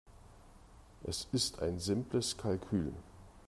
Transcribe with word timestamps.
Es 1.03 1.27
ist 1.31 1.61
ein 1.61 1.77
simples 1.77 2.35
Kalkül. 2.35 2.91